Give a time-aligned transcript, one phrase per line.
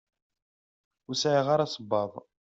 [1.07, 2.11] Ur sɛiɣ ara sebbaḍ.